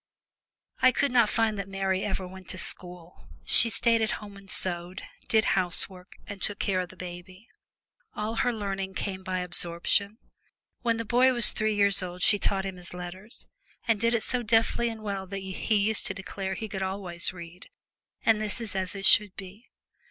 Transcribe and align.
I 0.81 0.91
can 0.91 1.11
not 1.13 1.29
find 1.29 1.59
that 1.59 1.69
Mary 1.69 2.03
ever 2.03 2.27
went 2.27 2.47
to 2.49 2.57
school. 2.57 3.27
She 3.45 3.69
stayed 3.69 4.01
at 4.01 4.13
home 4.17 4.35
and 4.35 4.49
sewed, 4.49 5.03
did 5.27 5.45
housework, 5.53 6.13
and 6.25 6.41
took 6.41 6.57
care 6.57 6.79
of 6.79 6.89
the 6.89 6.95
baby. 6.97 7.47
All 8.15 8.37
her 8.37 8.51
learning 8.51 8.95
came 8.95 9.21
by 9.21 9.41
absorption. 9.41 10.17
When 10.81 10.97
the 10.97 11.05
boy 11.05 11.33
was 11.33 11.51
three 11.51 11.75
years 11.75 12.01
old 12.01 12.23
she 12.23 12.39
taught 12.39 12.65
him 12.65 12.77
his 12.77 12.95
letters, 12.95 13.47
and 13.87 13.99
did 14.01 14.15
it 14.15 14.23
so 14.23 14.41
deftly 14.41 14.89
and 14.89 15.03
well 15.03 15.27
that 15.27 15.37
he 15.37 15.75
used 15.75 16.07
to 16.07 16.15
declare 16.15 16.55
he 16.55 16.67
could 16.67 16.81
always 16.81 17.31
read 17.31 17.69
and 18.25 18.41
this 18.41 18.59
is 18.59 18.75
as 18.75 18.95
it 18.95 19.05
should 19.05 19.35
be. 19.35 19.69